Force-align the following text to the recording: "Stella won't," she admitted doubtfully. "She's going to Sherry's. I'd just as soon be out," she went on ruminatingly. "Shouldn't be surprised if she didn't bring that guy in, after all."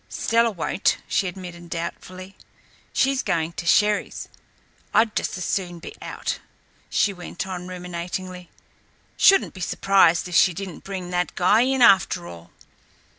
"Stella 0.09 0.49
won't," 0.49 0.97
she 1.07 1.27
admitted 1.27 1.69
doubtfully. 1.69 2.35
"She's 2.91 3.21
going 3.21 3.53
to 3.53 3.67
Sherry's. 3.67 4.27
I'd 4.95 5.15
just 5.15 5.37
as 5.37 5.45
soon 5.45 5.77
be 5.77 5.93
out," 6.01 6.39
she 6.89 7.13
went 7.13 7.45
on 7.45 7.67
ruminatingly. 7.67 8.49
"Shouldn't 9.15 9.53
be 9.53 9.61
surprised 9.61 10.27
if 10.27 10.33
she 10.33 10.55
didn't 10.55 10.83
bring 10.83 11.11
that 11.11 11.35
guy 11.35 11.61
in, 11.61 11.83
after 11.83 12.25
all." 12.27 12.49